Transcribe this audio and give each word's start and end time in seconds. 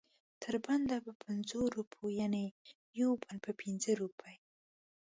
تر 0.43 0.53
بنده 0.65 0.97
په 1.05 1.11
پنځو 1.23 1.59
روپو 1.75 2.03
یعنې 2.19 2.45
یو 2.99 3.11
بند 3.23 3.39
په 3.45 3.51
پنځه 3.61 3.91
روپۍ. 4.01 4.35